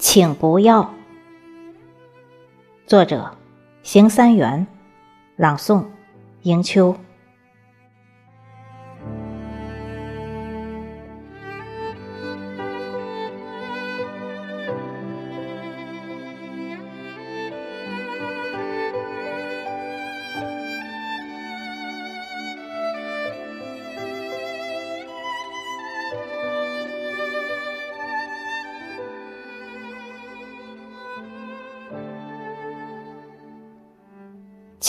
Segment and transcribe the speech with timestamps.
[0.00, 0.94] 请不要。
[2.86, 3.36] 作者：
[3.82, 4.66] 邢三元，
[5.36, 5.84] 朗诵：
[6.42, 6.96] 迎秋。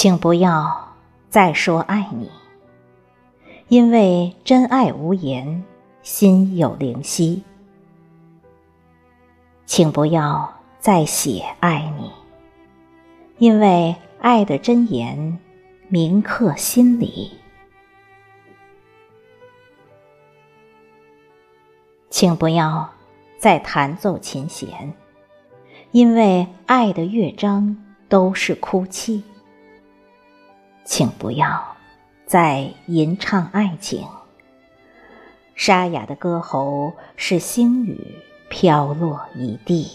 [0.02, 0.96] 请不要
[1.30, 2.32] 再说爱你，
[3.68, 5.64] 因为真爱无言，
[6.02, 7.44] 心有灵犀。
[9.68, 12.12] 请不要再写爱你，
[13.38, 15.38] 因为爱的真言
[15.88, 17.34] 铭刻心里。
[22.10, 22.90] 请不要
[23.38, 24.96] 再弹奏琴弦，
[25.92, 27.78] 因为爱的乐章
[28.10, 29.24] 都是哭泣。
[30.84, 31.76] 请不要
[32.26, 34.06] 再吟唱爱情，
[35.56, 38.16] 沙哑的歌喉是星雨
[38.50, 39.90] 飘落一地。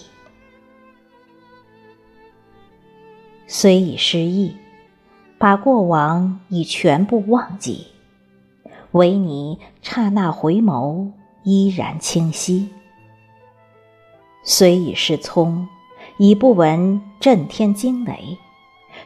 [3.47, 4.57] 虽已失忆，
[5.39, 7.87] 把过往已全部忘记，
[8.93, 11.11] 唯你刹那回眸
[11.43, 12.71] 依然清晰。
[14.43, 15.69] 虽已失聪，
[16.19, 18.39] 已不闻震天惊雷，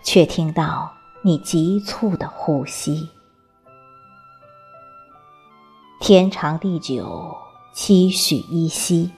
[0.03, 1.00] 却听到。
[1.23, 3.11] 你急促的呼吸，
[6.01, 7.37] 天长地久，
[7.75, 9.11] 期许依稀；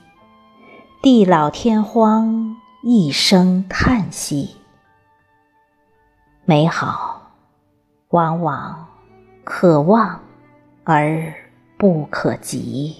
[1.00, 4.56] 地老天荒，一声叹息。
[6.44, 7.22] 美好，
[8.08, 8.84] 往往
[9.44, 10.20] 可望
[10.82, 11.32] 而
[11.78, 12.96] 不可及。